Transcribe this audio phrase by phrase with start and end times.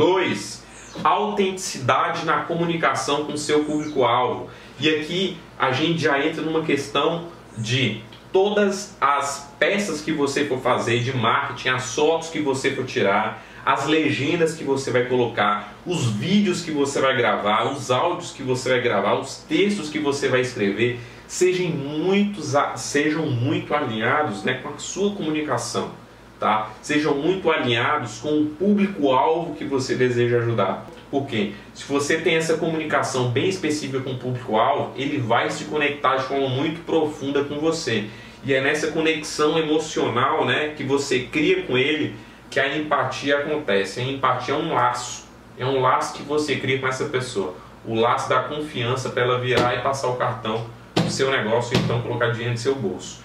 [0.00, 0.62] Dois,
[1.04, 4.48] autenticidade na comunicação com seu público-alvo.
[4.80, 8.00] E aqui a gente já entra numa questão de
[8.32, 13.44] todas as peças que você for fazer de marketing, as fotos que você for tirar,
[13.62, 18.42] as legendas que você vai colocar, os vídeos que você vai gravar, os áudios que
[18.42, 20.98] você vai gravar, os textos que você vai escrever,
[21.28, 22.40] sejam muito,
[22.76, 25.90] sejam muito alinhados né, com a sua comunicação.
[26.40, 26.70] Tá?
[26.80, 30.86] Sejam muito alinhados com o público-alvo que você deseja ajudar.
[31.10, 36.16] Porque se você tem essa comunicação bem específica com o público-alvo, ele vai se conectar
[36.16, 38.06] de forma muito profunda com você.
[38.42, 42.14] E é nessa conexão emocional né, que você cria com ele
[42.48, 44.00] que a empatia acontece.
[44.00, 45.28] A empatia é um laço.
[45.58, 47.54] É um laço que você cria com essa pessoa.
[47.84, 51.80] O laço da confiança para ela virar e passar o cartão do seu negócio e
[51.80, 53.18] então colocar dinheiro no seu bolso.